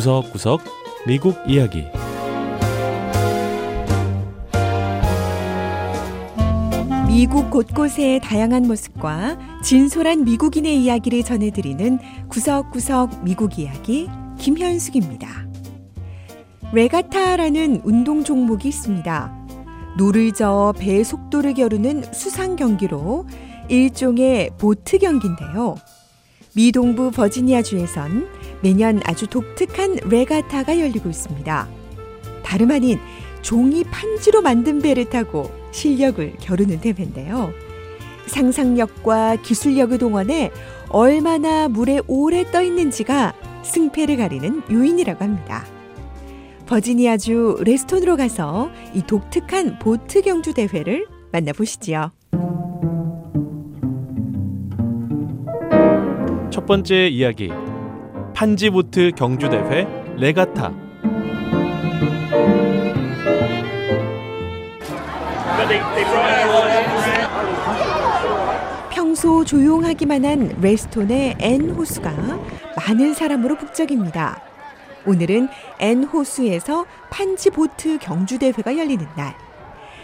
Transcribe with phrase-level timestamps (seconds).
[0.00, 0.62] 구석구석
[1.06, 1.84] 미국 이야기
[7.06, 11.98] 미국 곳곳의 다양한 모습과 진솔한 미국인의 이야기를 전해드리는
[12.30, 14.08] 구석구석 미국 이야기
[14.38, 15.28] 김현숙입니다.
[16.72, 19.46] 레가타라는 운동 종목이 있습니다.
[19.98, 23.26] 노를 저어 배의 속도를 겨루는 수상 경기로
[23.68, 25.76] 일종의 보트 경기인데요.
[26.56, 31.68] 미 동부 버지니아주에선 매년 아주 독특한 레가타가 열리고 있습니다.
[32.42, 32.98] 다름 아닌
[33.42, 37.52] 종이 판지로 만든 배를 타고 실력을 겨루는 대회인데요.
[38.26, 40.50] 상상력과 기술력을 동원해
[40.88, 45.64] 얼마나 물에 오래 떠 있는지가 승패를 가리는 요인이라고 합니다.
[46.66, 52.12] 버지니아주 레스톤으로 가서 이 독특한 보트 경주 대회를 만나보시지요.
[56.50, 57.50] 첫 번째 이야기
[58.40, 60.72] 판지보트 경주대회 레가타
[68.90, 72.10] 평소 조용하기만 한 레스톤의 앤 호수가
[72.78, 74.42] 많은 사람으로 북적입니다.
[75.04, 79.34] 오늘은 앤 호수에서 판지 보트 경주 대회가 열리는 날.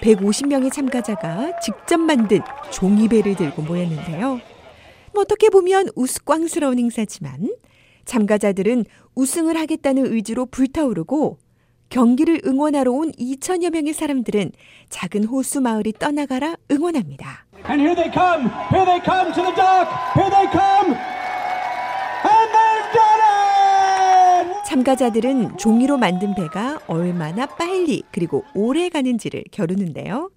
[0.00, 2.40] 150명의 참가자가 직접 만든
[2.72, 4.40] 종이배를 들고 모였는데요.
[5.14, 7.50] 어떻게 보면 우스꽝스러운 행사지만
[8.04, 11.38] 참가자들은 우승을 하겠다는 의지로 불타오르고
[11.88, 14.52] 경기를 응원하러 온 2천여 명의 사람들은
[14.88, 17.46] 작은 호수 마을이 떠나가라 응원합니다.
[17.68, 18.50] And here they come.
[18.72, 19.88] Here they come to the dock.
[20.14, 20.94] Here they come.
[22.24, 23.20] And they've done
[24.50, 24.64] it!
[24.66, 30.30] 참가자들은 종이로 만든 배가 얼마나 빨리 그리고 오래 가는지를 겨루는데요.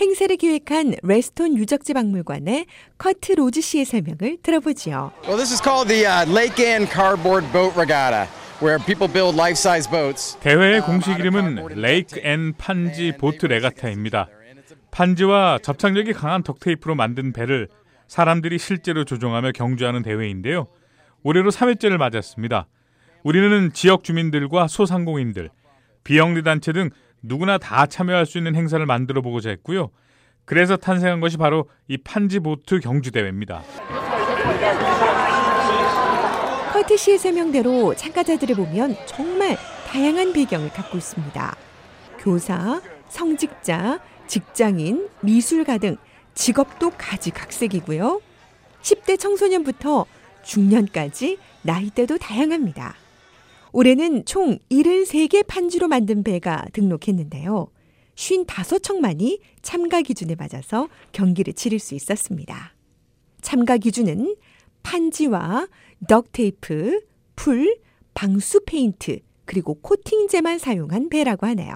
[0.00, 2.66] 행사를 기획한 레스톤 유적지 박물관의
[2.98, 5.12] 커트 로즈 씨의 설명을 들어보지요.
[5.24, 8.28] Well, this is called the uh, Lake Ann Cardboard Boat Regatta,
[8.62, 10.38] where people build life-size boats.
[10.40, 14.28] 대회의 공식 이름은 레이크 앤 판지 보트 레가타입니다.
[14.90, 17.68] 판지와 접착력이 강한 덕테이프로 만든 배를
[18.08, 20.68] 사람들이 실제로 조종하며 경주하는 대회인데요.
[21.22, 22.66] 올해로 3회째를 맞았습니다.
[23.22, 25.50] 우리는 지역 주민들과 소상공인들,
[26.04, 26.90] 비영리 단체 등
[27.22, 29.90] 누구나 다 참여할 수 있는 행사를 만들어 보고자 했고요.
[30.44, 33.62] 그래서 탄생한 것이 바로 이 판지 보트 경주 대회입니다.
[36.72, 39.56] 커트 씨의 설명대로 참가자들을 보면 정말
[39.88, 41.56] 다양한 배경을 갖고 있습니다.
[42.18, 45.96] 교사, 성직자, 직장인, 미술가 등
[46.34, 48.20] 직업도 가지각색이고요.
[48.80, 50.06] 10대 청소년부터
[50.42, 52.94] 중년까지 나이대도 다양합니다.
[53.72, 57.68] 올해는 총 73개 판지로 만든 배가 등록했는데요.
[58.14, 62.74] 55척만이 참가 기준에 맞아서 경기를 치를 수 있었습니다.
[63.40, 64.36] 참가 기준은
[64.82, 65.68] 판지와
[66.08, 67.00] duct tape,
[67.34, 67.78] 풀,
[68.14, 71.74] 방수 페인트, 그리고 코팅제만 사용한 배라고 하네요.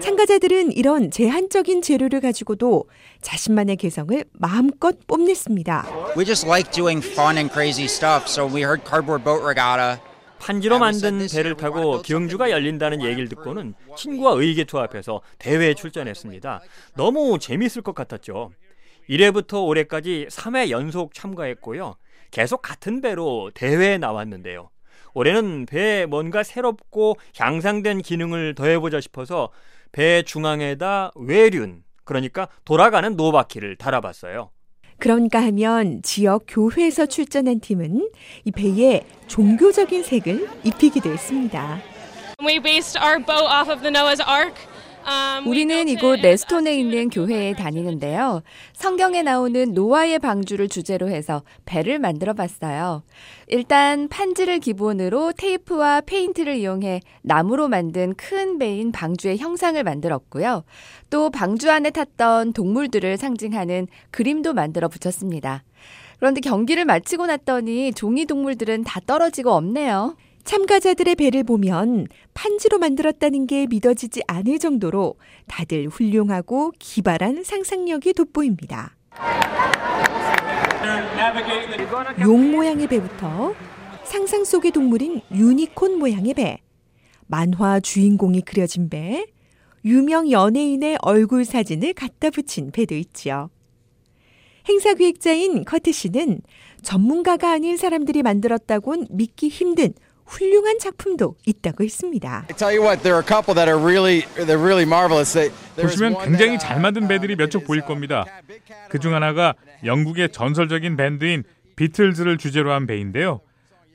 [0.00, 2.84] 참가자들은 이런 제한적인 재료를 가지고도
[3.20, 6.14] 자신만의 개성을 마음껏 뽐냈습니다.
[6.16, 10.02] We just like doing fun and crazy stuff, so we heard Cardboard Boat Regatta.
[10.38, 16.60] 판지로 만든 배를 타고 경주가 열린다는 얘기를 듣고는 친구와 의기투합해서 대회에 출전했습니다.
[16.96, 18.52] 너무 재밌을 것 같았죠.
[19.10, 21.96] 1회부터 올해까지 3회 연속 참가했고요.
[22.30, 24.70] 계속 같은 배로 대회에 나왔는데요.
[25.14, 29.50] 올해는 배에 뭔가 새롭고 향상된 기능을 더해보자 싶어서
[29.92, 34.50] 배 중앙에다 외륜, 그러니까 돌아가는 노바퀴를 달아봤어요.
[34.98, 38.10] 그런가 하면 지역 교회에서 출전한 팀은
[38.44, 41.80] 이 배에 종교적인 색을 입히기도 했습니다.
[42.40, 44.54] We based our boat off of the Noah's Ark.
[45.06, 48.42] We 우리는 이곳 레스톤에 있는 교회에 다니는데요.
[48.74, 53.02] 성경에 나오는 노아의 방주를 주제로 해서 배를 만들어 봤어요.
[53.46, 60.64] 일단 판지를 기본으로 테이프와 페인트를 이용해 나무로 만든 큰 배인 방주의 형상을 만들었고요.
[61.08, 65.64] 또 방주 안에 탔던 동물들을 상징하는 그림도 만들어 붙였습니다.
[66.18, 70.16] 그런데 경기를 마치고 났더니 종이 동물들은 다 떨어지고 없네요.
[70.44, 78.96] 참가자들의 배를 보면 판지로 만들었다는 게 믿어지지 않을 정도로 다들 훌륭하고 기발한 상상력이 돋보입니다.
[82.20, 83.54] 용 모양의 배부터
[84.04, 86.58] 상상 속의 동물인 유니콘 모양의 배,
[87.26, 89.26] 만화 주인공이 그려진 배,
[89.84, 93.50] 유명 연예인의 얼굴 사진을 갖다 붙인 배도 있지요.
[94.68, 96.40] 행사 기획자인 커트 씨는
[96.82, 99.92] 전문가가 아닌 사람들이 만들었다곤 믿기 힘든
[100.28, 102.44] 훌륭한 작품도 있다고 했습니다.
[102.48, 105.32] I tell you what, there are a couple that are really, they're really marvelous.
[105.32, 108.24] They, there is 보시면 굉장히 that, 잘 uh, 만든 배들이 몇 쪽 보일 겁니다.
[108.90, 109.54] 그 중 하나가
[109.84, 111.44] 영국의 전설적인 밴드인
[111.76, 113.40] 비틀즈를 주제로 한 배인데요.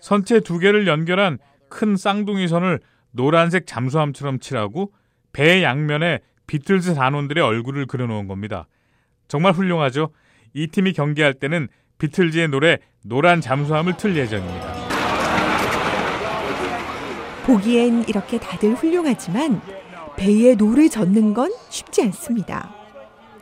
[0.00, 1.38] 선체 두 개를 연결한
[1.68, 2.80] 큰 쌍둥이 선을
[3.12, 4.92] 노란색 잠수함처럼 칠하고
[5.32, 8.66] 배 양면에 비틀즈 단원들의 얼굴을 그려놓은 겁니다.
[9.28, 10.10] 정말 훌륭하죠?
[10.54, 11.68] 이 팀이 경기할 때는
[11.98, 14.81] 비틀즈의 노래 노란 잠수함을 틀 예정입니다.
[17.44, 19.60] 보기엔 이렇게 다들 훌륭하지만
[20.16, 22.74] 배에 노를 젓는 건 쉽지 않습니다.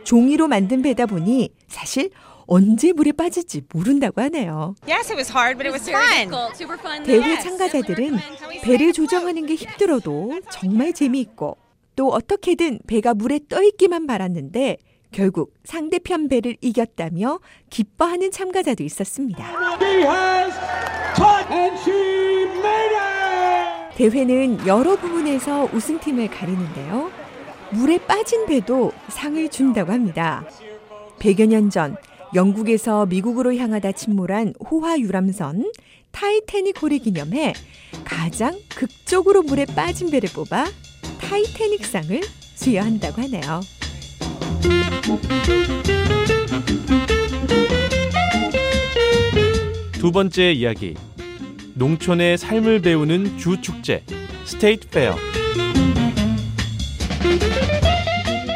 [0.05, 2.11] 종이로 만든 배다 보니 사실
[2.47, 4.75] 언제 물에 빠질지 모른다고 하네요.
[4.88, 7.05] Yes, it was hard, but it was fun.
[7.05, 8.19] 대회 참가자들은
[8.62, 11.56] 배를 조정하는 게 힘들어도 정말 재미있고
[11.94, 14.79] 또 어떻게든 배가 물에 떠 있기만 바랐는데
[15.12, 19.44] 결국 상대편 배를 이겼다며 기뻐하는 참가자도 있었습니다.
[24.00, 27.11] 대회는 여러 부분에서 우승팀을 가리는데요.
[27.73, 30.43] 물에 빠진 배도 상을 준다고 합니다.
[31.19, 31.97] 100여 년 전
[32.35, 35.70] 영국에서 미국으로 향하다 침몰한 호화 유람선
[36.12, 37.52] 타이타닉호를 기념해
[38.02, 40.64] 가장 극적으로 물에 빠진 배를 뽑아
[41.20, 42.23] 타이타닉상을
[42.55, 43.61] 수여한다고 하네요.
[50.00, 50.94] 두 번째 이야기.
[51.81, 54.05] 농촌의 삶을 배우는 주 축제
[54.44, 55.17] State fair.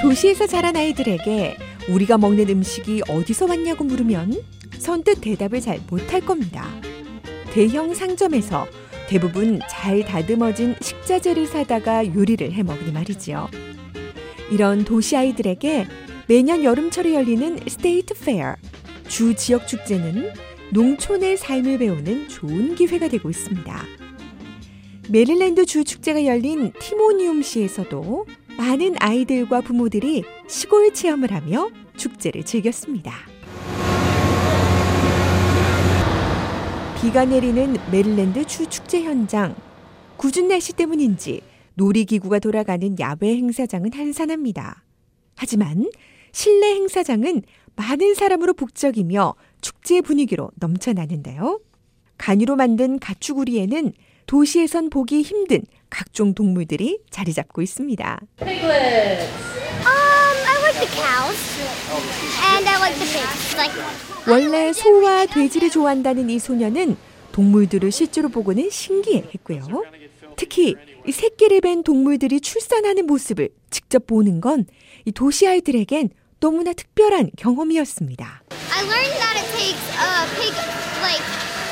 [0.03, 1.57] 도시에서 자란 아이들에게
[1.89, 4.35] 우리가 먹는 음식이 어디서 왔냐고 물으면
[4.77, 6.69] 선뜻 대답을 잘 못할 겁니다.
[7.51, 8.67] 대형 상점에서
[9.09, 13.49] 대부분 잘 다듬어진 식자재를 사다가 요리를 해 먹으니 말이지요.
[14.51, 15.87] 이런 도시 아이들에게
[16.29, 18.57] 매년 여름철에 열리는 state fair
[19.09, 20.31] 주 지역 축제는
[20.75, 23.83] 농촌의 삶을 배우는 좋은 기회가 되고 있습니다.
[25.09, 28.27] 메릴랜드 주 축제가 열린 티모니움시에서도
[28.59, 33.13] 많은 아이들과 부모들이 시골 체험을 하며 축제를 즐겼습니다.
[37.01, 39.55] 비가 내리는 메릴랜드 주 축제 현장.
[40.17, 41.43] 궂은 날씨 때문인지
[41.75, 44.83] 놀이기구가 돌아가는 야외 행사장은 한산합니다.
[45.37, 45.89] 하지만
[46.33, 47.43] 실내 행사장은
[47.77, 51.59] 많은 사람으로 북적이며 축제 분위기로 넘쳐나는데요.
[52.19, 53.93] 간이로 만든 가축우리에는
[54.27, 58.21] 도시에선 보기 힘든 각종 동물들이 자리 잡고 있습니다.
[58.37, 59.25] Piglets.
[59.81, 61.41] Um, I like the cows.
[62.53, 63.57] And I like the pigs.
[63.57, 63.75] Like
[64.29, 66.97] 원래 소와 돼지를 좋아한다는 이 소녀는
[67.33, 69.63] 동물들을 실제로 보고는 신기해했고요.
[70.37, 70.75] 특히
[71.07, 74.67] 이 새끼를 뵌 동물들이 출산하는 모습을 직접 보는 건
[75.07, 76.09] 이 도시 아이들에겐
[76.45, 78.43] 너무나 특별한 경험이었습니다.
[78.71, 80.53] I learned that it takes a pig
[81.01, 81.25] like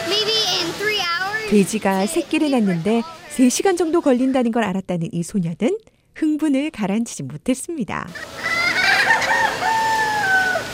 [0.08, 1.50] maybe in three hours.
[1.50, 3.02] 돼지가 새끼를 낳는데
[3.36, 5.76] 3시간 정도 걸린다는 걸 알았다는 이 소녀는
[6.14, 8.08] 흥분을 가라앉히지 못했습니다.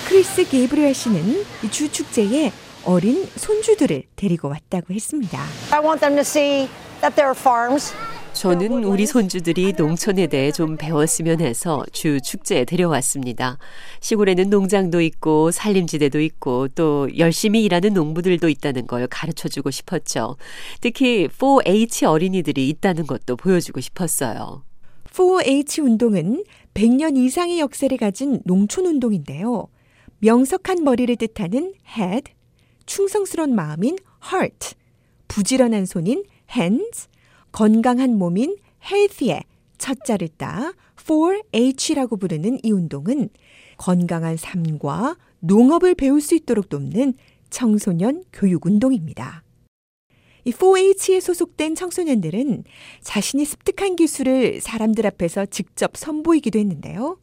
[0.07, 2.53] 크리스 게이브리얼 씨는 이 주 축제에
[2.85, 5.43] 어린 손주들을 데리고 왔다고 했습니다.
[5.73, 6.69] I want them to see
[7.01, 7.93] that there are farms.
[8.39, 13.59] 저는 우리 손주들이 농촌에 대해 좀 배웠으면 해서 주 축제에 데려왔습니다.
[13.99, 20.37] 시골에는 농장도 있고 산림지대도 있고 또 열심히 일하는 농부들도 있다는 걸 가르쳐 주고 싶었죠.
[20.81, 24.63] 특히 4H 어린이들이 있다는 것도 보여주고 싶었어요.
[25.11, 26.45] 4H 운동은
[26.75, 29.67] 100년 이상의 역사를 가진 농촌 운동인데요.
[30.21, 32.31] 명석한 머리를 뜻하는 head,
[32.87, 33.97] 충성스러운 마음인
[34.33, 34.77] heart,
[35.27, 36.23] 부지런한 손인
[36.57, 37.09] hands,
[37.53, 39.43] 건강한 몸인 healthy의
[39.79, 43.31] 첫 자를 따 4H라고 부르는 이 운동은
[43.77, 47.15] 건강한 삶과 농업을 배울 수 있도록 돕는
[47.51, 49.43] 청소년 교육 운동입니다.
[50.45, 52.65] 이 4H에 소속된 청소년들은
[53.03, 57.19] 자신이 습득한 기술을 사람들 앞에서 직접 선보이기도 했는데요.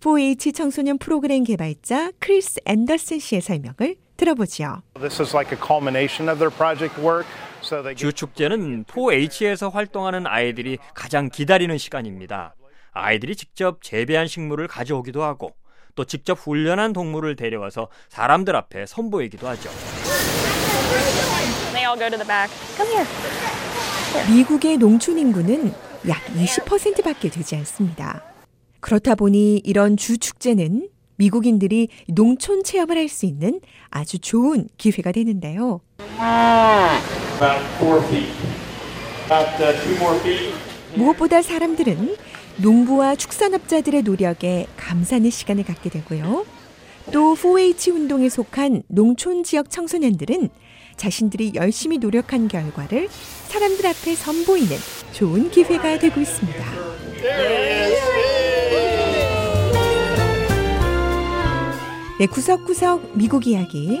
[0.00, 4.82] 4H 청소년 프로그램 개발자 크리스 앤더슨 씨의 설명을 들어보지요.
[5.00, 7.26] This is like a culmination of their project work.
[7.64, 12.54] So they 주 축제는 4H에서 활동하는 아이들이 가장 기다리는 시간입니다.
[12.92, 15.50] 아이들이 직접 재배한 식물을 가져오기도 하고
[15.94, 19.70] 또 직접 훈련한 동물을 데려와서 사람들 앞에 선보이기도 하죠.
[24.30, 25.72] 미국의 농촌 인구는
[26.08, 28.22] 약 20%밖에 되지 않습니다.
[28.80, 35.80] 그렇다 보니 이런 주 축제는 미국인들이 농촌 체험을 할 수 있는 아주 좋은 기회가 되는데요.
[37.40, 37.60] Uh.
[40.94, 42.16] 무엇보다 사람들은
[42.58, 46.46] 농부와 축산업자들의 노력에 감사하는 시간을 갖게 되고요.
[47.10, 50.48] 또 4H 운동에 속한 농촌 지역 청소년들은
[50.96, 53.08] 자신들이 열심히 노력한 결과를
[53.48, 54.76] 사람들 앞에 선보이는
[55.12, 56.64] 좋은 기회가 되고 있습니다.
[62.20, 64.00] 네, 구석구석 미국 이야기